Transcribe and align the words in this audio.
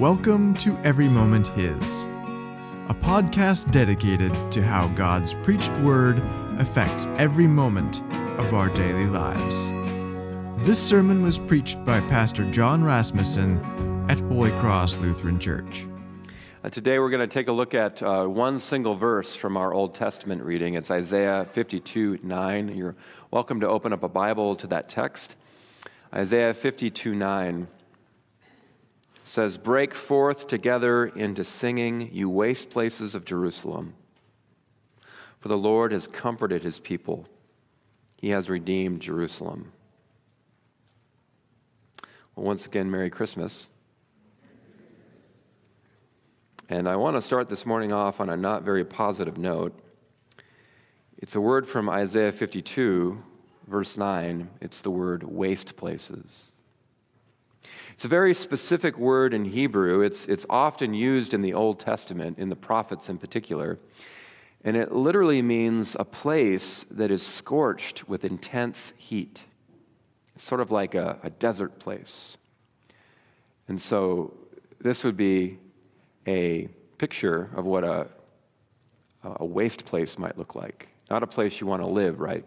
Welcome 0.00 0.54
to 0.54 0.76
Every 0.78 1.06
Moment 1.06 1.46
His, 1.46 2.06
a 2.88 2.96
podcast 3.00 3.70
dedicated 3.70 4.32
to 4.50 4.60
how 4.60 4.88
God's 4.88 5.34
preached 5.34 5.70
word 5.78 6.20
affects 6.58 7.06
every 7.16 7.46
moment 7.46 8.02
of 8.40 8.52
our 8.54 8.70
daily 8.70 9.06
lives. 9.06 9.70
This 10.66 10.82
sermon 10.82 11.22
was 11.22 11.38
preached 11.38 11.84
by 11.84 12.00
Pastor 12.10 12.44
John 12.50 12.82
Rasmussen 12.82 13.60
at 14.10 14.18
Holy 14.18 14.50
Cross 14.58 14.96
Lutheran 14.96 15.38
Church. 15.38 15.86
Uh, 16.64 16.70
today 16.70 16.98
we're 16.98 17.08
going 17.10 17.20
to 17.20 17.32
take 17.32 17.46
a 17.46 17.52
look 17.52 17.72
at 17.72 18.02
uh, 18.02 18.26
one 18.26 18.58
single 18.58 18.96
verse 18.96 19.36
from 19.36 19.56
our 19.56 19.72
Old 19.72 19.94
Testament 19.94 20.42
reading. 20.42 20.74
It's 20.74 20.90
Isaiah 20.90 21.46
52 21.52 22.18
9. 22.20 22.76
You're 22.76 22.96
welcome 23.30 23.60
to 23.60 23.68
open 23.68 23.92
up 23.92 24.02
a 24.02 24.08
Bible 24.08 24.56
to 24.56 24.66
that 24.66 24.88
text. 24.88 25.36
Isaiah 26.12 26.52
52 26.52 27.14
9 27.14 27.68
says, 29.24 29.58
Break 29.58 29.94
forth 29.94 30.46
together 30.46 31.06
into 31.06 31.42
singing, 31.42 32.10
you 32.12 32.30
waste 32.30 32.70
places 32.70 33.14
of 33.14 33.24
Jerusalem. 33.24 33.94
For 35.40 35.48
the 35.48 35.58
Lord 35.58 35.92
has 35.92 36.06
comforted 36.06 36.62
his 36.62 36.78
people, 36.78 37.26
he 38.16 38.28
has 38.30 38.48
redeemed 38.48 39.00
Jerusalem. 39.00 39.72
Well, 42.36 42.46
once 42.46 42.66
again, 42.66 42.90
Merry 42.90 43.10
Christmas. 43.10 43.68
And 46.68 46.88
I 46.88 46.96
want 46.96 47.16
to 47.16 47.20
start 47.20 47.48
this 47.48 47.66
morning 47.66 47.92
off 47.92 48.20
on 48.20 48.30
a 48.30 48.36
not 48.36 48.62
very 48.62 48.84
positive 48.84 49.36
note. 49.36 49.78
It's 51.18 51.34
a 51.34 51.40
word 51.40 51.66
from 51.66 51.90
Isaiah 51.90 52.32
52, 52.32 53.22
verse 53.66 53.96
9. 53.96 54.48
It's 54.60 54.80
the 54.80 54.90
word 54.90 55.22
waste 55.22 55.76
places. 55.76 56.24
It's 57.94 58.04
a 58.04 58.08
very 58.08 58.34
specific 58.34 58.98
word 58.98 59.34
in 59.34 59.44
Hebrew. 59.44 60.00
It's, 60.00 60.26
it's 60.26 60.46
often 60.50 60.94
used 60.94 61.34
in 61.34 61.42
the 61.42 61.54
Old 61.54 61.80
Testament, 61.80 62.38
in 62.38 62.48
the 62.48 62.56
prophets 62.56 63.08
in 63.08 63.18
particular. 63.18 63.78
And 64.64 64.76
it 64.76 64.92
literally 64.92 65.42
means 65.42 65.96
a 65.98 66.04
place 66.04 66.86
that 66.90 67.10
is 67.10 67.24
scorched 67.24 68.08
with 68.08 68.24
intense 68.24 68.92
heat. 68.96 69.44
It's 70.34 70.44
sort 70.44 70.60
of 70.60 70.70
like 70.70 70.94
a, 70.94 71.18
a 71.22 71.30
desert 71.30 71.78
place. 71.78 72.36
And 73.68 73.80
so 73.80 74.34
this 74.80 75.04
would 75.04 75.16
be 75.16 75.58
a 76.26 76.68
picture 76.98 77.50
of 77.54 77.64
what 77.64 77.84
a, 77.84 78.08
a 79.22 79.44
waste 79.44 79.84
place 79.84 80.18
might 80.18 80.36
look 80.38 80.54
like. 80.54 80.88
Not 81.10 81.22
a 81.22 81.26
place 81.26 81.60
you 81.60 81.66
want 81.66 81.82
to 81.82 81.88
live, 81.88 82.20
right? 82.20 82.44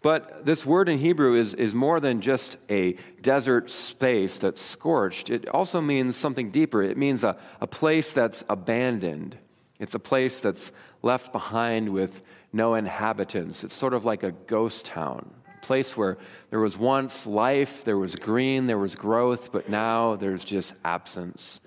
But 0.00 0.44
this 0.44 0.66
word 0.66 0.88
in 0.88 0.98
Hebrew 0.98 1.34
is, 1.34 1.54
is 1.54 1.74
more 1.74 2.00
than 2.00 2.20
just 2.20 2.56
a 2.68 2.96
desert 3.20 3.70
space 3.70 4.38
that's 4.38 4.60
scorched. 4.60 5.30
It 5.30 5.48
also 5.48 5.80
means 5.80 6.16
something 6.16 6.50
deeper. 6.50 6.82
It 6.82 6.96
means 6.96 7.24
a, 7.24 7.36
a 7.60 7.66
place 7.66 8.12
that's 8.12 8.44
abandoned. 8.48 9.36
It's 9.78 9.94
a 9.94 10.00
place 10.00 10.40
that's 10.40 10.72
left 11.02 11.32
behind 11.32 11.88
with 11.88 12.22
no 12.52 12.74
inhabitants. 12.74 13.64
It's 13.64 13.74
sort 13.74 13.94
of 13.94 14.04
like 14.04 14.22
a 14.22 14.32
ghost 14.32 14.86
town, 14.86 15.30
a 15.46 15.66
place 15.66 15.96
where 15.96 16.18
there 16.50 16.60
was 16.60 16.76
once 16.76 17.26
life, 17.26 17.84
there 17.84 17.98
was 17.98 18.16
green, 18.16 18.66
there 18.66 18.78
was 18.78 18.94
growth, 18.94 19.52
but 19.52 19.68
now 19.68 20.16
there's 20.16 20.44
just 20.44 20.74
absence 20.84 21.60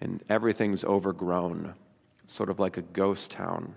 and 0.00 0.22
everything's 0.28 0.84
overgrown, 0.84 1.74
sort 2.26 2.50
of 2.50 2.60
like 2.60 2.76
a 2.76 2.82
ghost 2.82 3.30
town. 3.30 3.74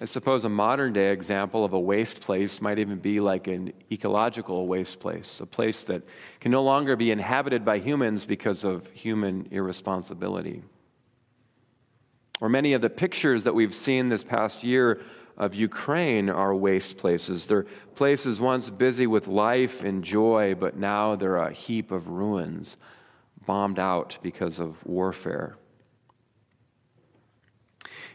I 0.00 0.04
suppose 0.04 0.44
a 0.44 0.48
modern 0.48 0.92
day 0.92 1.12
example 1.12 1.64
of 1.64 1.72
a 1.72 1.80
waste 1.80 2.20
place 2.20 2.60
might 2.60 2.78
even 2.78 2.98
be 2.98 3.18
like 3.18 3.48
an 3.48 3.72
ecological 3.90 4.68
waste 4.68 5.00
place, 5.00 5.40
a 5.40 5.46
place 5.46 5.82
that 5.84 6.02
can 6.38 6.52
no 6.52 6.62
longer 6.62 6.94
be 6.94 7.10
inhabited 7.10 7.64
by 7.64 7.80
humans 7.80 8.24
because 8.24 8.62
of 8.62 8.88
human 8.92 9.48
irresponsibility. 9.50 10.62
Or 12.40 12.48
many 12.48 12.74
of 12.74 12.80
the 12.80 12.90
pictures 12.90 13.42
that 13.44 13.54
we've 13.56 13.74
seen 13.74 14.08
this 14.08 14.22
past 14.22 14.62
year 14.62 15.00
of 15.36 15.56
Ukraine 15.56 16.30
are 16.30 16.54
waste 16.54 16.96
places. 16.96 17.46
They're 17.46 17.66
places 17.96 18.40
once 18.40 18.70
busy 18.70 19.08
with 19.08 19.26
life 19.26 19.82
and 19.82 20.04
joy, 20.04 20.54
but 20.54 20.76
now 20.76 21.16
they're 21.16 21.36
a 21.36 21.52
heap 21.52 21.90
of 21.90 22.08
ruins, 22.08 22.76
bombed 23.46 23.80
out 23.80 24.18
because 24.22 24.60
of 24.60 24.84
warfare. 24.86 25.56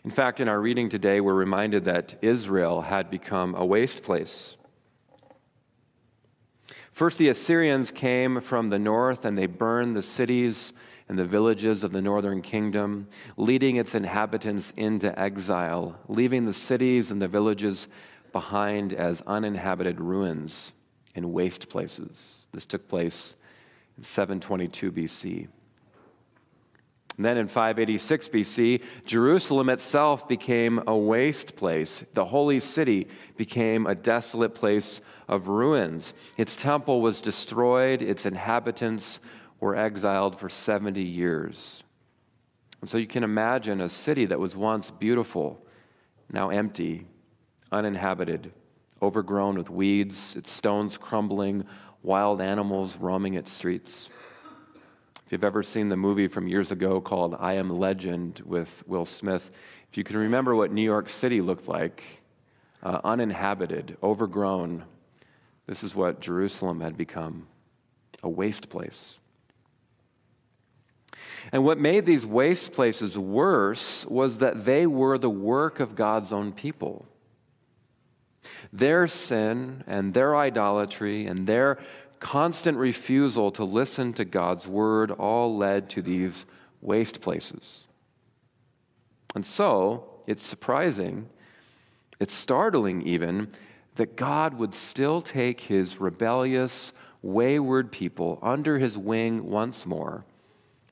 In 0.03 0.11
fact, 0.11 0.41
in 0.41 0.49
our 0.49 0.59
reading 0.59 0.89
today, 0.89 1.21
we're 1.21 1.33
reminded 1.33 1.85
that 1.85 2.15
Israel 2.21 2.81
had 2.81 3.09
become 3.09 3.55
a 3.55 3.65
waste 3.65 4.03
place. 4.03 4.57
First, 6.91 7.17
the 7.17 7.29
Assyrians 7.29 7.89
came 7.89 8.41
from 8.41 8.69
the 8.69 8.79
north 8.79 9.23
and 9.23 9.37
they 9.37 9.45
burned 9.45 9.95
the 9.95 10.01
cities 10.01 10.73
and 11.07 11.17
the 11.17 11.25
villages 11.25 11.83
of 11.83 11.91
the 11.91 12.01
northern 12.01 12.41
kingdom, 12.41 13.07
leading 13.37 13.77
its 13.77 13.95
inhabitants 13.95 14.71
into 14.75 15.17
exile, 15.17 15.97
leaving 16.07 16.45
the 16.45 16.53
cities 16.53 17.09
and 17.09 17.21
the 17.21 17.27
villages 17.27 17.87
behind 18.31 18.93
as 18.93 19.21
uninhabited 19.21 20.01
ruins 20.01 20.73
and 21.15 21.31
waste 21.31 21.69
places. 21.69 22.45
This 22.51 22.65
took 22.65 22.87
place 22.89 23.35
in 23.97 24.03
722 24.03 24.91
BC. 24.91 25.47
And 27.17 27.25
then 27.25 27.37
in 27.37 27.47
586 27.47 28.29
BC, 28.29 28.81
Jerusalem 29.05 29.69
itself 29.69 30.27
became 30.27 30.81
a 30.87 30.97
waste 30.97 31.55
place. 31.55 32.03
The 32.13 32.25
holy 32.25 32.59
city 32.59 33.07
became 33.37 33.85
a 33.85 33.93
desolate 33.93 34.55
place 34.55 34.99
of 35.27 35.47
ruins. 35.47 36.13
Its 36.37 36.55
temple 36.55 37.01
was 37.01 37.21
destroyed, 37.21 38.01
its 38.01 38.25
inhabitants 38.25 39.19
were 39.59 39.75
exiled 39.75 40.39
for 40.39 40.49
70 40.49 41.01
years. 41.01 41.83
And 42.81 42.89
so 42.89 42.97
you 42.97 43.07
can 43.07 43.23
imagine 43.23 43.79
a 43.79 43.89
city 43.89 44.25
that 44.25 44.39
was 44.39 44.57
once 44.57 44.89
beautiful, 44.91 45.65
now 46.31 46.49
empty, 46.49 47.05
uninhabited, 47.71 48.51
overgrown 49.01 49.55
with 49.55 49.69
weeds, 49.69 50.35
its 50.35 50.51
stones 50.51 50.97
crumbling, 50.97 51.63
wild 52.01 52.41
animals 52.41 52.97
roaming 52.97 53.35
its 53.35 53.51
streets. 53.51 54.09
If 55.25 55.31
you've 55.31 55.43
ever 55.43 55.63
seen 55.63 55.89
the 55.89 55.97
movie 55.97 56.27
from 56.27 56.47
years 56.47 56.71
ago 56.71 56.99
called 56.99 57.35
I 57.39 57.53
Am 57.53 57.69
Legend 57.69 58.41
with 58.45 58.83
Will 58.87 59.05
Smith, 59.05 59.51
if 59.89 59.97
you 59.97 60.03
can 60.03 60.17
remember 60.17 60.53
what 60.53 60.71
New 60.71 60.83
York 60.83 61.07
City 61.07 61.39
looked 61.39 61.67
like, 61.67 62.03
uh, 62.83 62.99
uninhabited, 63.03 63.97
overgrown, 64.03 64.83
this 65.65 65.83
is 65.83 65.95
what 65.95 66.19
Jerusalem 66.19 66.81
had 66.81 66.97
become 66.97 67.47
a 68.21 68.29
waste 68.29 68.69
place. 68.69 69.17
And 71.51 71.63
what 71.63 71.79
made 71.79 72.05
these 72.05 72.25
waste 72.25 72.73
places 72.73 73.17
worse 73.17 74.05
was 74.05 74.39
that 74.39 74.65
they 74.65 74.85
were 74.85 75.17
the 75.17 75.29
work 75.29 75.79
of 75.79 75.95
God's 75.95 76.33
own 76.33 76.51
people. 76.51 77.05
Their 78.71 79.07
sin 79.07 79.83
and 79.87 80.13
their 80.13 80.35
idolatry 80.35 81.25
and 81.25 81.47
their 81.47 81.79
constant 82.23 82.77
refusal 82.77 83.51
to 83.51 83.65
listen 83.65 84.13
to 84.13 84.23
God's 84.23 84.65
word 84.65 85.11
all 85.11 85.57
led 85.57 85.89
to 85.89 86.01
these 86.01 86.45
waste 86.81 87.19
places. 87.19 87.83
And 89.35 89.45
so, 89.45 90.05
it's 90.25 90.45
surprising, 90.45 91.29
it's 92.21 92.33
startling 92.33 93.01
even, 93.01 93.49
that 93.95 94.15
God 94.15 94.53
would 94.53 94.73
still 94.73 95.21
take 95.21 95.61
his 95.61 95.99
rebellious, 95.99 96.93
wayward 97.21 97.91
people 97.91 98.39
under 98.41 98.79
his 98.79 98.97
wing 98.97 99.49
once 99.49 99.85
more 99.85 100.23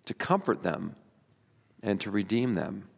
to 0.05 0.13
comfort 0.13 0.63
them 0.63 0.95
and 1.81 1.99
to 2.01 2.11
redeem 2.11 2.55
them. 2.55 2.89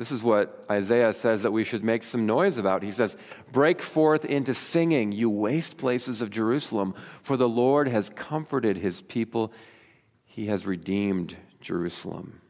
This 0.00 0.12
is 0.12 0.22
what 0.22 0.64
Isaiah 0.70 1.12
says 1.12 1.42
that 1.42 1.50
we 1.50 1.62
should 1.62 1.84
make 1.84 2.06
some 2.06 2.24
noise 2.24 2.56
about. 2.56 2.82
He 2.82 2.90
says, 2.90 3.18
Break 3.52 3.82
forth 3.82 4.24
into 4.24 4.54
singing, 4.54 5.12
you 5.12 5.28
waste 5.28 5.76
places 5.76 6.22
of 6.22 6.30
Jerusalem, 6.30 6.94
for 7.22 7.36
the 7.36 7.46
Lord 7.46 7.86
has 7.86 8.08
comforted 8.08 8.78
his 8.78 9.02
people, 9.02 9.52
he 10.24 10.46
has 10.46 10.64
redeemed 10.64 11.36
Jerusalem. 11.60 12.40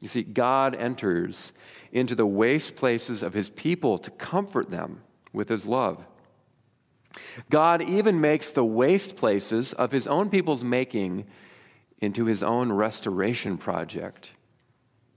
You 0.00 0.08
see, 0.08 0.24
God 0.24 0.74
enters 0.74 1.52
into 1.92 2.16
the 2.16 2.26
waste 2.26 2.74
places 2.74 3.22
of 3.22 3.32
his 3.32 3.48
people 3.48 3.98
to 3.98 4.10
comfort 4.10 4.72
them 4.72 5.02
with 5.32 5.48
his 5.48 5.64
love. 5.64 6.04
God 7.50 7.82
even 7.82 8.20
makes 8.20 8.50
the 8.50 8.64
waste 8.64 9.14
places 9.14 9.74
of 9.74 9.92
his 9.92 10.08
own 10.08 10.28
people's 10.28 10.64
making 10.64 11.24
into 12.00 12.24
his 12.24 12.42
own 12.42 12.72
restoration 12.72 13.56
project. 13.58 14.32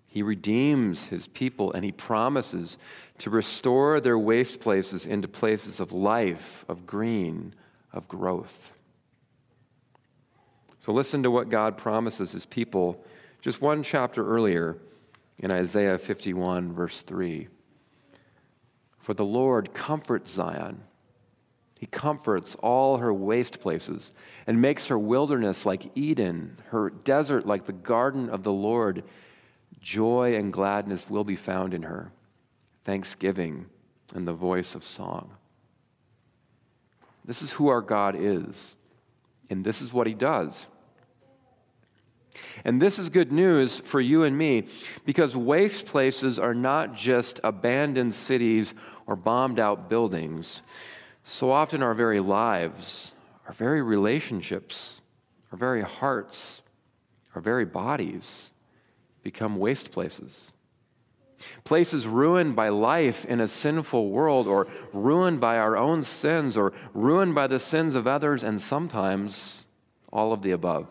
He 0.09 0.23
redeems 0.23 1.07
his 1.07 1.27
people 1.27 1.71
and 1.73 1.85
he 1.85 1.91
promises 1.91 2.77
to 3.19 3.29
restore 3.29 3.99
their 3.99 4.17
waste 4.17 4.59
places 4.59 5.05
into 5.05 5.27
places 5.27 5.79
of 5.79 5.91
life, 5.91 6.65
of 6.67 6.85
green, 6.85 7.53
of 7.93 8.07
growth. 8.07 8.73
So 10.79 10.91
listen 10.93 11.23
to 11.23 11.31
what 11.31 11.49
God 11.49 11.77
promises 11.77 12.31
his 12.31 12.45
people 12.45 13.03
just 13.41 13.61
one 13.61 13.83
chapter 13.83 14.27
earlier 14.27 14.77
in 15.37 15.53
Isaiah 15.53 15.97
51, 15.97 16.73
verse 16.73 17.01
3. 17.03 17.47
For 18.97 19.13
the 19.13 19.25
Lord 19.25 19.73
comforts 19.73 20.31
Zion 20.31 20.81
He 21.79 21.85
comforts 21.85 22.55
all 22.55 22.97
her 22.97 23.13
waste 23.13 23.59
places 23.61 24.11
and 24.47 24.61
makes 24.61 24.87
her 24.87 24.99
wilderness 24.99 25.65
like 25.65 25.91
Eden, 25.95 26.57
her 26.69 26.89
desert 26.89 27.45
like 27.45 27.65
the 27.65 27.73
garden 27.73 28.29
of 28.29 28.43
the 28.43 28.51
Lord. 28.51 29.03
Joy 29.79 30.35
and 30.35 30.51
gladness 30.51 31.09
will 31.09 31.23
be 31.23 31.35
found 31.35 31.73
in 31.73 31.83
her, 31.83 32.11
thanksgiving 32.83 33.67
and 34.13 34.27
the 34.27 34.33
voice 34.33 34.75
of 34.75 34.83
song. 34.83 35.31
This 37.25 37.41
is 37.41 37.51
who 37.51 37.67
our 37.67 37.81
God 37.81 38.15
is, 38.17 38.75
and 39.49 39.63
this 39.63 39.81
is 39.81 39.93
what 39.93 40.07
he 40.07 40.13
does. 40.13 40.67
And 42.63 42.81
this 42.81 42.99
is 42.99 43.09
good 43.09 43.31
news 43.31 43.79
for 43.79 43.99
you 43.99 44.23
and 44.23 44.37
me 44.37 44.65
because 45.05 45.35
waste 45.35 45.85
places 45.85 46.39
are 46.39 46.53
not 46.53 46.95
just 46.95 47.39
abandoned 47.43 48.15
cities 48.15 48.73
or 49.05 49.15
bombed 49.15 49.59
out 49.59 49.89
buildings. 49.89 50.61
So 51.23 51.51
often, 51.51 51.83
our 51.83 51.93
very 51.93 52.19
lives, 52.19 53.13
our 53.47 53.53
very 53.53 53.81
relationships, 53.81 55.01
our 55.51 55.57
very 55.57 55.81
hearts, 55.81 56.61
our 57.35 57.41
very 57.41 57.65
bodies 57.65 58.51
become 59.31 59.57
waste 59.57 59.91
places. 59.91 60.51
Places 61.63 62.07
ruined 62.07 62.55
by 62.55 62.69
life 62.69 63.25
in 63.25 63.39
a 63.39 63.47
sinful 63.47 64.09
world, 64.09 64.47
or 64.47 64.67
ruined 64.91 65.39
by 65.39 65.59
our 65.59 65.77
own 65.77 66.03
sins, 66.03 66.57
or 66.57 66.73
ruined 66.95 67.35
by 67.35 67.45
the 67.45 67.59
sins 67.59 67.93
of 67.93 68.07
others, 68.07 68.43
and 68.43 68.59
sometimes 68.59 69.65
all 70.11 70.33
of 70.33 70.41
the 70.41 70.49
above. 70.49 70.87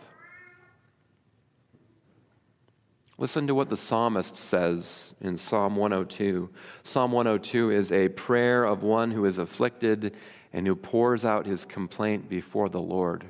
Listen 3.18 3.48
to 3.48 3.56
what 3.56 3.70
the 3.70 3.76
psalmist 3.76 4.36
says 4.36 5.14
in 5.20 5.36
Psalm 5.36 5.74
102. 5.74 6.48
Psalm 6.84 7.10
102 7.10 7.72
is 7.72 7.90
a 7.90 8.08
prayer 8.10 8.64
of 8.64 8.84
one 8.84 9.10
who 9.10 9.24
is 9.24 9.38
afflicted 9.38 10.14
and 10.52 10.64
who 10.64 10.76
pours 10.76 11.24
out 11.24 11.44
his 11.44 11.64
complaint 11.64 12.28
before 12.28 12.68
the 12.68 12.80
Lord. 12.80 13.24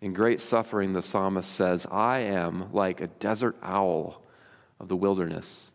In 0.00 0.12
great 0.12 0.40
suffering, 0.40 0.92
the 0.92 1.02
psalmist 1.02 1.50
says, 1.50 1.86
I 1.90 2.20
am 2.20 2.72
like 2.72 3.00
a 3.00 3.06
desert 3.06 3.56
owl 3.62 4.22
of 4.78 4.88
the 4.88 4.96
wilderness, 4.96 5.72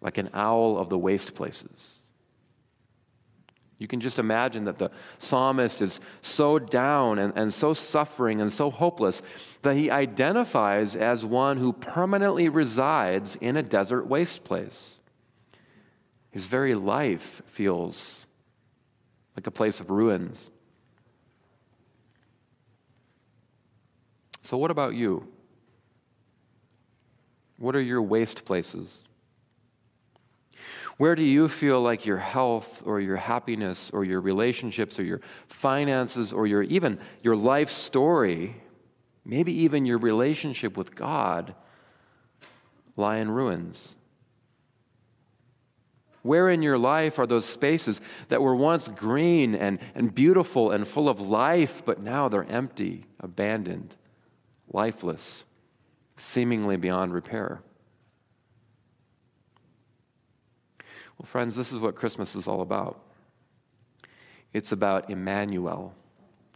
like 0.00 0.16
an 0.16 0.30
owl 0.32 0.78
of 0.78 0.88
the 0.88 0.98
waste 0.98 1.34
places. 1.34 1.98
You 3.78 3.86
can 3.86 4.00
just 4.00 4.18
imagine 4.18 4.64
that 4.64 4.78
the 4.78 4.90
psalmist 5.18 5.82
is 5.82 6.00
so 6.20 6.58
down 6.58 7.18
and, 7.18 7.32
and 7.36 7.54
so 7.54 7.74
suffering 7.74 8.40
and 8.40 8.52
so 8.52 8.70
hopeless 8.70 9.22
that 9.62 9.76
he 9.76 9.90
identifies 9.90 10.96
as 10.96 11.24
one 11.24 11.58
who 11.58 11.72
permanently 11.72 12.48
resides 12.48 13.36
in 13.36 13.56
a 13.56 13.62
desert 13.62 14.06
waste 14.08 14.42
place. 14.42 14.98
His 16.30 16.46
very 16.46 16.74
life 16.74 17.42
feels 17.46 18.26
like 19.36 19.46
a 19.46 19.52
place 19.52 19.78
of 19.78 19.90
ruins. 19.90 20.50
So, 24.48 24.56
what 24.56 24.70
about 24.70 24.94
you? 24.94 25.28
What 27.58 27.76
are 27.76 27.82
your 27.82 28.00
waste 28.00 28.46
places? 28.46 29.00
Where 30.96 31.14
do 31.14 31.22
you 31.22 31.48
feel 31.48 31.82
like 31.82 32.06
your 32.06 32.16
health 32.16 32.82
or 32.86 32.98
your 32.98 33.16
happiness 33.16 33.90
or 33.92 34.04
your 34.04 34.22
relationships 34.22 34.98
or 34.98 35.02
your 35.02 35.20
finances 35.48 36.32
or 36.32 36.46
your 36.46 36.62
even 36.62 36.98
your 37.22 37.36
life 37.36 37.68
story, 37.68 38.56
maybe 39.22 39.52
even 39.52 39.84
your 39.84 39.98
relationship 39.98 40.78
with 40.78 40.94
God, 40.94 41.54
lie 42.96 43.18
in 43.18 43.30
ruins? 43.30 43.96
Where 46.22 46.48
in 46.48 46.62
your 46.62 46.78
life 46.78 47.18
are 47.18 47.26
those 47.26 47.44
spaces 47.44 48.00
that 48.28 48.40
were 48.40 48.56
once 48.56 48.88
green 48.88 49.54
and, 49.54 49.78
and 49.94 50.14
beautiful 50.14 50.70
and 50.70 50.88
full 50.88 51.10
of 51.10 51.20
life, 51.20 51.82
but 51.84 52.00
now 52.00 52.30
they're 52.30 52.50
empty, 52.50 53.04
abandoned, 53.20 53.94
lifeless, 54.72 55.44
seemingly 56.16 56.76
beyond 56.76 57.12
repair? 57.12 57.60
Well, 61.18 61.26
friends, 61.26 61.56
this 61.56 61.72
is 61.72 61.80
what 61.80 61.96
Christmas 61.96 62.36
is 62.36 62.46
all 62.46 62.60
about. 62.60 63.00
It's 64.52 64.72
about 64.72 65.10
Emmanuel, 65.10 65.94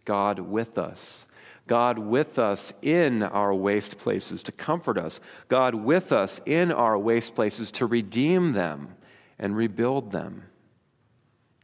God 0.04 0.38
with 0.38 0.78
us. 0.78 1.26
God 1.66 1.98
with 1.98 2.38
us 2.38 2.72
in 2.82 3.22
our 3.22 3.54
waste 3.54 3.98
places 3.98 4.42
to 4.44 4.52
comfort 4.52 4.98
us. 4.98 5.20
God 5.48 5.74
with 5.74 6.12
us 6.12 6.40
in 6.44 6.72
our 6.72 6.98
waste 6.98 7.34
places 7.34 7.70
to 7.72 7.86
redeem 7.86 8.52
them 8.52 8.96
and 9.38 9.56
rebuild 9.56 10.12
them. 10.12 10.44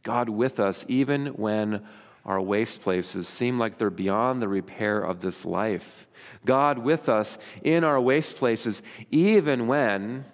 God 0.03 0.29
with 0.29 0.59
us 0.59 0.85
even 0.87 1.27
when 1.27 1.85
our 2.25 2.41
waste 2.41 2.81
places 2.81 3.27
seem 3.27 3.57
like 3.57 3.77
they're 3.77 3.89
beyond 3.89 4.41
the 4.41 4.47
repair 4.47 5.01
of 5.01 5.21
this 5.21 5.45
life. 5.45 6.07
God 6.45 6.77
with 6.79 7.09
us 7.09 7.37
in 7.63 7.83
our 7.83 7.99
waste 7.99 8.35
places 8.35 8.81
even 9.09 9.67
when 9.67 10.25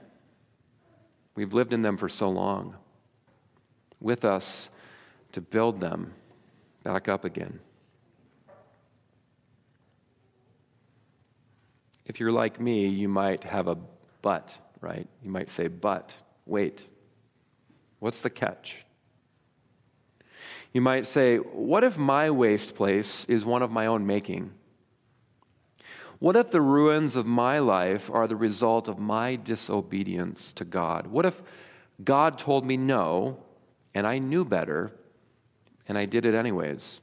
We've 1.36 1.54
lived 1.54 1.74
in 1.74 1.82
them 1.82 1.98
for 1.98 2.10
so 2.10 2.30
long. 2.30 2.76
With 4.00 4.26
us 4.26 4.70
to 5.34 5.42
build 5.42 5.82
them 5.82 6.14
back 6.84 7.10
up 7.10 7.26
again. 7.26 7.60
If 12.06 12.20
you're 12.20 12.32
like 12.32 12.60
me, 12.60 12.88
you 12.88 13.10
might 13.10 13.44
have 13.44 13.68
a 13.68 13.78
but, 14.22 14.58
right? 14.80 15.08
You 15.24 15.30
might 15.30 15.50
say, 15.50 15.68
but, 15.68 16.16
wait. 16.46 16.88
What's 18.00 18.22
the 18.22 18.30
catch? 18.30 18.85
You 20.76 20.82
might 20.82 21.06
say, 21.06 21.38
what 21.38 21.86
if 21.86 21.98
my 21.98 22.30
waste 22.30 22.76
place 22.76 23.24
is 23.30 23.46
one 23.46 23.62
of 23.62 23.72
my 23.72 23.86
own 23.86 24.06
making? 24.06 24.52
What 26.20 26.36
if 26.36 26.52
the 26.52 26.60
ruins 26.60 27.16
of 27.16 27.26
my 27.26 27.60
life 27.60 28.12
are 28.12 28.28
the 28.28 28.36
result 28.36 28.90
of 28.90 29.00
my 29.00 29.38
disobedience 29.38 30.52
to 30.52 30.66
God? 30.66 31.08
What 31.08 31.26
if 31.26 31.42
God 32.04 32.38
told 32.38 32.66
me 32.66 32.76
no, 32.76 33.38
and 33.94 34.06
I 34.06 34.20
knew 34.20 34.44
better, 34.44 34.92
and 35.88 35.98
I 35.98 36.04
did 36.04 36.26
it 36.26 36.36
anyways? 36.36 37.00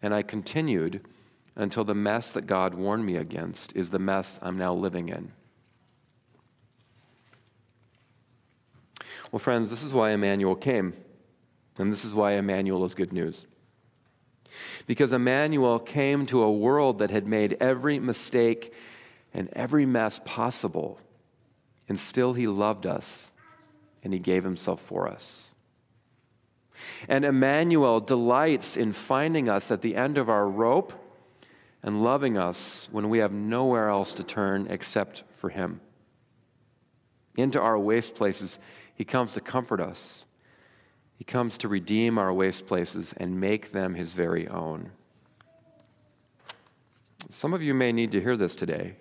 And 0.00 0.14
I 0.14 0.22
continued 0.22 1.02
until 1.54 1.84
the 1.84 1.94
mess 1.94 2.32
that 2.32 2.46
God 2.46 2.72
warned 2.72 3.04
me 3.04 3.16
against 3.16 3.76
is 3.76 3.90
the 3.90 3.98
mess 3.98 4.38
I'm 4.40 4.56
now 4.56 4.72
living 4.72 5.10
in. 5.10 5.32
Well, 9.30 9.38
friends, 9.38 9.68
this 9.68 9.82
is 9.82 9.92
why 9.92 10.12
Emmanuel 10.12 10.56
came, 10.56 10.94
and 11.78 11.92
this 11.92 12.04
is 12.04 12.14
why 12.14 12.32
Emmanuel 12.32 12.84
is 12.84 12.94
good 12.94 13.12
news. 13.12 13.46
Because 14.86 15.12
Emmanuel 15.12 15.78
came 15.78 16.26
to 16.26 16.42
a 16.42 16.52
world 16.52 16.98
that 16.98 17.10
had 17.10 17.26
made 17.26 17.56
every 17.60 17.98
mistake 17.98 18.72
and 19.34 19.48
every 19.52 19.84
mess 19.84 20.20
possible, 20.24 20.98
and 21.88 22.00
still 22.00 22.32
he 22.32 22.46
loved 22.46 22.86
us 22.86 23.30
and 24.02 24.12
he 24.12 24.18
gave 24.18 24.44
himself 24.44 24.80
for 24.80 25.08
us. 25.08 25.50
And 27.08 27.24
Emmanuel 27.24 28.00
delights 28.00 28.76
in 28.76 28.92
finding 28.92 29.48
us 29.48 29.70
at 29.70 29.82
the 29.82 29.96
end 29.96 30.18
of 30.18 30.28
our 30.28 30.48
rope 30.48 30.92
and 31.82 32.02
loving 32.02 32.36
us 32.36 32.88
when 32.92 33.08
we 33.08 33.18
have 33.18 33.32
nowhere 33.32 33.88
else 33.88 34.12
to 34.14 34.22
turn 34.22 34.66
except 34.68 35.24
for 35.36 35.48
him. 35.48 35.80
Into 37.36 37.60
our 37.60 37.78
waste 37.78 38.14
places, 38.14 38.58
he 38.94 39.04
comes 39.04 39.34
to 39.34 39.40
comfort 39.40 39.80
us 39.80 40.25
he 41.16 41.24
comes 41.24 41.58
to 41.58 41.68
redeem 41.68 42.18
our 42.18 42.32
waste 42.32 42.66
places 42.66 43.14
and 43.16 43.40
make 43.40 43.72
them 43.72 43.94
his 43.94 44.12
very 44.12 44.46
own. 44.48 44.90
Some 47.30 47.54
of 47.54 47.62
you 47.62 47.74
may 47.74 47.92
need 47.92 48.12
to 48.12 48.20
hear 48.20 48.36
this 48.36 48.54
today 48.54 48.96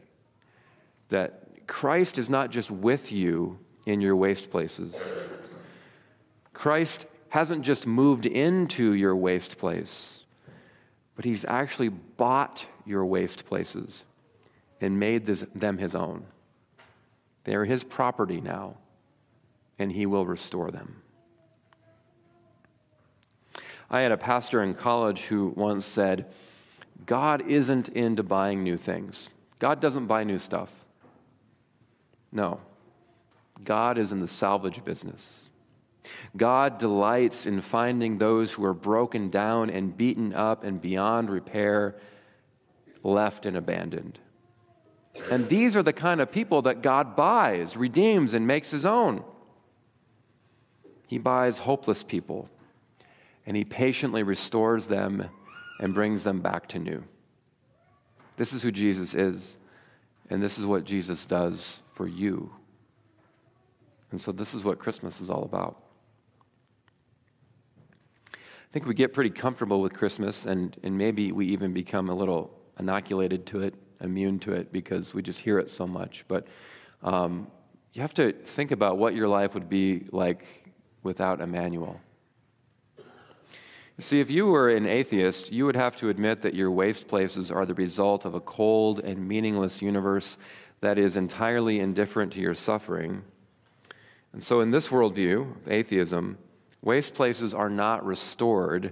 that 1.10 1.68
Christ 1.68 2.18
is 2.18 2.30
not 2.30 2.50
just 2.50 2.72
with 2.72 3.12
you 3.12 3.60
in 3.86 4.02
your 4.02 4.16
waste 4.16 4.50
places. 4.50 4.96
Christ 6.54 7.06
hasn't 7.30 7.64
just 7.64 7.86
moved 7.86 8.26
into 8.26 8.94
your 8.94 9.16
waste 9.16 9.58
place, 9.58 10.24
but 11.16 11.26
he's 11.26 11.46
actually 11.46 11.90
bought 11.90 12.66
your 12.86 13.06
waste 13.06 13.46
places 13.46 14.06
and 14.82 15.00
made 15.00 15.26
this, 15.26 15.46
them 15.54 15.78
his 15.78 15.96
own. 15.96 16.26
They 17.44 17.56
are 17.56 17.66
his 17.66 17.84
property 17.84 18.42
now, 18.42 18.78
and 19.78 19.92
he 19.92 20.06
will 20.06 20.26
restore 20.26 20.72
them. 20.72 21.02
I 23.96 24.02
had 24.02 24.12
a 24.12 24.18
pastor 24.18 24.62
in 24.62 24.74
college 24.74 25.22
who 25.22 25.54
once 25.56 25.86
said, 25.86 26.26
God 27.06 27.50
isn't 27.50 27.88
into 27.90 28.24
buying 28.24 28.62
new 28.62 28.76
things. 28.76 29.30
God 29.58 29.80
doesn't 29.80 30.08
buy 30.08 30.26
new 30.26 30.38
stuff. 30.38 30.70
No. 32.30 32.60
God 33.64 33.98
is 33.98 34.12
in 34.12 34.20
the 34.20 34.28
salvage 34.28 34.84
business. 34.84 35.48
God 36.36 36.78
delights 36.78 37.46
in 37.46 37.62
finding 37.62 38.18
those 38.18 38.52
who 38.52 38.66
are 38.66 38.74
broken 38.74 39.30
down 39.30 39.70
and 39.70 39.96
beaten 39.96 40.34
up 40.34 40.66
and 40.66 40.82
beyond 40.82 41.30
repair, 41.30 41.96
left 43.02 43.46
and 43.46 43.56
abandoned. 43.56 44.20
And 45.32 45.48
these 45.48 45.78
are 45.78 45.84
the 45.84 45.94
kind 45.94 46.20
of 46.20 46.34
people 46.34 46.64
that 46.64 46.82
God 46.82 47.16
buys, 47.16 47.78
redeems, 47.78 48.34
and 48.34 48.46
makes 48.46 48.72
his 48.72 48.86
own. 48.86 49.24
He 51.08 51.18
buys 51.18 51.60
hopeless 51.60 52.04
people 52.04 52.50
and 53.46 53.56
he 53.56 53.64
patiently 53.64 54.24
restores 54.24 54.88
them 54.88 55.30
and 55.80 55.94
brings 55.94 56.24
them 56.24 56.42
back 56.42 56.68
to 56.70 56.80
new. 56.80 57.04
This 58.38 58.54
is 58.54 58.64
who 58.64 58.72
Jesus 58.72 59.14
is, 59.14 59.58
and 60.30 60.42
this 60.42 60.58
is 60.58 60.66
what 60.66 60.84
Jesus 60.84 61.26
does 61.26 61.80
for 61.88 62.08
you. 62.08 62.52
And 64.12 64.20
so, 64.20 64.32
this 64.32 64.54
is 64.54 64.64
what 64.64 64.80
Christmas 64.80 65.22
is 65.22 65.30
all 65.30 65.44
about. 65.44 65.82
I 68.34 68.38
think 68.72 68.86
we 68.86 68.94
get 68.94 69.14
pretty 69.14 69.30
comfortable 69.30 69.82
with 69.82 69.94
Christmas, 69.94 70.46
and, 70.46 70.76
and 70.84 70.98
maybe 70.98 71.32
we 71.32 71.48
even 71.48 71.74
become 71.74 72.10
a 72.10 72.14
little 72.14 72.52
inoculated 72.80 73.46
to 73.48 73.62
it, 73.62 73.74
immune 74.02 74.40
to 74.40 74.54
it, 74.54 74.72
because 74.72 75.14
we 75.14 75.22
just 75.22 75.40
hear 75.40 75.60
it 75.60 75.72
so 75.72 75.88
much. 75.88 76.26
But 76.28 76.48
um, 77.02 77.48
you 77.94 78.02
have 78.02 78.14
to 78.16 78.34
think 78.34 78.72
about 78.72 78.98
what 78.98 79.16
your 79.16 79.30
life 79.30 79.54
would 79.54 79.70
be 79.70 80.04
like 80.12 80.72
without 81.04 81.40
Emmanuel. 81.40 82.02
See, 84.00 84.20
if 84.20 84.30
you 84.30 84.48
were 84.48 84.70
an 84.70 84.86
atheist, 84.86 85.54
you 85.54 85.66
would 85.66 85.78
have 85.78 85.96
to 85.98 86.10
admit 86.10 86.42
that 86.42 86.54
your 86.54 86.70
waste 86.70 87.08
places 87.08 87.50
are 87.50 87.66
the 87.66 87.74
result 87.74 88.26
of 88.26 88.36
a 88.36 88.42
cold 88.42 89.00
and 89.00 89.26
meaningless 89.26 89.82
universe 89.82 90.38
that 90.82 90.98
is 90.98 91.16
entirely 91.16 91.80
indifferent 91.80 92.34
to 92.34 92.42
your 92.42 92.56
suffering. 92.56 93.24
And 94.34 94.44
so, 94.44 94.60
in 94.60 94.72
this 94.72 94.90
worldview, 94.90 95.50
of 95.50 95.72
atheism, 95.72 96.38
waste 96.82 97.14
places 97.14 97.54
are 97.54 97.70
not 97.70 98.06
restored. 98.06 98.92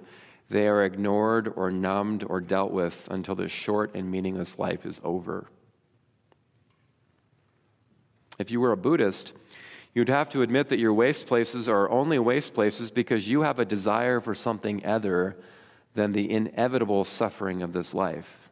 They 0.49 0.67
are 0.67 0.85
ignored 0.85 1.51
or 1.53 1.69
numbed 1.69 2.23
or 2.25 2.39
dealt 2.39 2.71
with 2.71 3.09
until 3.11 3.35
this 3.35 3.51
short 3.51 3.93
and 3.95 4.09
meaningless 4.09 4.57
life 4.57 4.85
is 4.85 5.01
over. 5.03 5.49
If 8.39 8.51
you 8.51 8.61
were 8.61 8.71
a 8.71 8.77
Buddhist, 8.77 9.33
you'd 9.93 10.09
have 10.09 10.29
to 10.29 10.41
admit 10.41 10.69
that 10.69 10.79
your 10.79 10.93
waste 10.93 11.27
places 11.27 11.69
are 11.69 11.89
only 11.89 12.19
waste 12.19 12.53
places 12.53 12.91
because 12.91 13.27
you 13.27 13.41
have 13.41 13.59
a 13.59 13.65
desire 13.65 14.19
for 14.19 14.33
something 14.33 14.85
other 14.85 15.37
than 15.93 16.11
the 16.11 16.29
inevitable 16.31 17.03
suffering 17.03 17.61
of 17.61 17.73
this 17.73 17.93
life. 17.93 18.49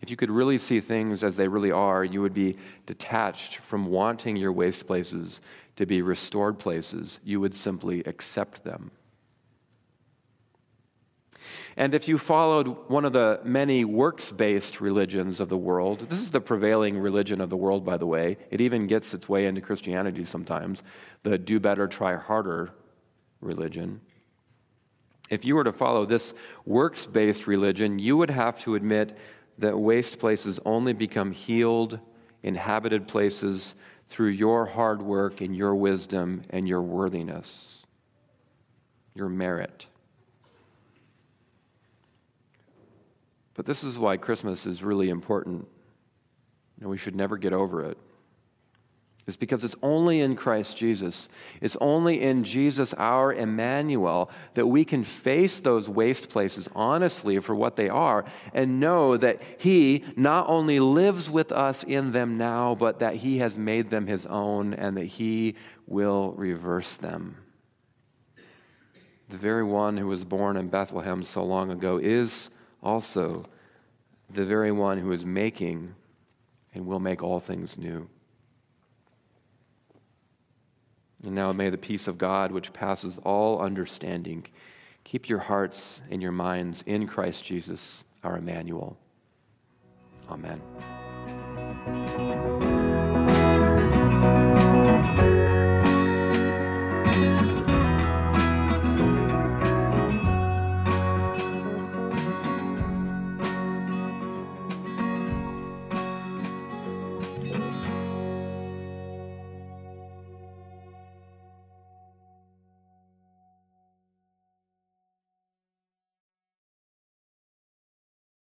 If 0.00 0.10
you 0.10 0.16
could 0.16 0.30
really 0.30 0.58
see 0.58 0.80
things 0.80 1.24
as 1.24 1.36
they 1.36 1.48
really 1.48 1.72
are, 1.72 2.04
you 2.04 2.20
would 2.22 2.34
be 2.34 2.56
detached 2.86 3.56
from 3.56 3.86
wanting 3.86 4.36
your 4.36 4.52
waste 4.52 4.86
places 4.86 5.40
to 5.76 5.86
be 5.86 6.02
restored 6.02 6.58
places. 6.58 7.18
You 7.24 7.40
would 7.40 7.56
simply 7.56 8.04
accept 8.04 8.64
them. 8.64 8.90
And 11.78 11.94
if 11.94 12.08
you 12.08 12.18
followed 12.18 12.66
one 12.88 13.04
of 13.04 13.12
the 13.12 13.38
many 13.44 13.84
works 13.84 14.32
based 14.32 14.80
religions 14.80 15.38
of 15.38 15.48
the 15.48 15.56
world, 15.56 16.00
this 16.08 16.18
is 16.18 16.32
the 16.32 16.40
prevailing 16.40 16.98
religion 16.98 17.40
of 17.40 17.50
the 17.50 17.56
world, 17.56 17.84
by 17.84 17.96
the 17.96 18.04
way. 18.04 18.36
It 18.50 18.60
even 18.60 18.88
gets 18.88 19.14
its 19.14 19.28
way 19.28 19.46
into 19.46 19.60
Christianity 19.60 20.24
sometimes 20.24 20.82
the 21.22 21.38
do 21.38 21.60
better, 21.60 21.86
try 21.86 22.16
harder 22.16 22.70
religion. 23.40 24.00
If 25.30 25.44
you 25.44 25.54
were 25.54 25.62
to 25.62 25.72
follow 25.72 26.04
this 26.04 26.34
works 26.66 27.06
based 27.06 27.46
religion, 27.46 28.00
you 28.00 28.16
would 28.16 28.30
have 28.30 28.58
to 28.64 28.74
admit 28.74 29.16
that 29.58 29.78
waste 29.78 30.18
places 30.18 30.58
only 30.64 30.92
become 30.92 31.30
healed, 31.30 32.00
inhabited 32.42 33.06
places 33.06 33.76
through 34.08 34.30
your 34.30 34.66
hard 34.66 35.00
work 35.00 35.42
and 35.42 35.54
your 35.54 35.76
wisdom 35.76 36.42
and 36.50 36.66
your 36.66 36.82
worthiness, 36.82 37.84
your 39.14 39.28
merit. 39.28 39.86
But 43.58 43.66
this 43.66 43.82
is 43.82 43.98
why 43.98 44.18
Christmas 44.18 44.66
is 44.66 44.84
really 44.84 45.08
important, 45.08 45.66
and 46.80 46.88
we 46.88 46.96
should 46.96 47.16
never 47.16 47.36
get 47.36 47.52
over 47.52 47.84
it. 47.84 47.98
It's 49.26 49.36
because 49.36 49.64
it's 49.64 49.74
only 49.82 50.20
in 50.20 50.36
Christ 50.36 50.76
Jesus, 50.76 51.28
it's 51.60 51.76
only 51.80 52.22
in 52.22 52.44
Jesus, 52.44 52.94
our 52.94 53.34
Emmanuel, 53.34 54.30
that 54.54 54.68
we 54.68 54.84
can 54.84 55.02
face 55.02 55.58
those 55.58 55.88
waste 55.88 56.28
places 56.28 56.68
honestly 56.76 57.40
for 57.40 57.52
what 57.52 57.74
they 57.74 57.88
are 57.88 58.24
and 58.54 58.78
know 58.78 59.16
that 59.16 59.42
He 59.58 60.04
not 60.14 60.48
only 60.48 60.78
lives 60.78 61.28
with 61.28 61.50
us 61.50 61.82
in 61.82 62.12
them 62.12 62.38
now, 62.38 62.76
but 62.76 63.00
that 63.00 63.16
He 63.16 63.38
has 63.38 63.58
made 63.58 63.90
them 63.90 64.06
His 64.06 64.24
own 64.26 64.72
and 64.72 64.96
that 64.96 65.06
He 65.06 65.56
will 65.88 66.32
reverse 66.38 66.94
them. 66.94 67.38
The 69.30 69.36
very 69.36 69.64
one 69.64 69.96
who 69.96 70.06
was 70.06 70.22
born 70.22 70.56
in 70.56 70.68
Bethlehem 70.68 71.24
so 71.24 71.42
long 71.42 71.72
ago 71.72 71.98
is 71.98 72.50
also 72.82 73.44
the 74.30 74.44
very 74.44 74.72
one 74.72 74.98
who 74.98 75.12
is 75.12 75.24
making 75.24 75.94
and 76.74 76.86
will 76.86 77.00
make 77.00 77.22
all 77.22 77.40
things 77.40 77.78
new. 77.78 78.08
And 81.24 81.34
now 81.34 81.50
may 81.50 81.70
the 81.70 81.78
peace 81.78 82.06
of 82.06 82.18
God, 82.18 82.52
which 82.52 82.72
passes 82.72 83.18
all 83.24 83.60
understanding, 83.60 84.46
keep 85.04 85.28
your 85.28 85.40
hearts 85.40 86.00
and 86.10 86.22
your 86.22 86.32
minds 86.32 86.82
in 86.86 87.06
Christ 87.06 87.44
Jesus, 87.44 88.04
our 88.22 88.36
Emmanuel. 88.36 88.96
Amen. 90.30 90.60